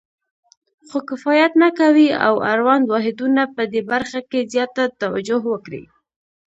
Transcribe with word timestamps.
خو 0.87 0.97
کفایت 1.09 1.51
نه 1.63 1.69
کوي 1.79 2.07
او 2.25 2.33
اړوند 2.51 2.85
واحدونه 2.87 3.41
پدې 3.55 3.81
برخه 3.91 4.19
کې 4.29 4.47
زیاته 4.53 4.83
توجه 5.01 5.37
وکړي. 5.51 5.83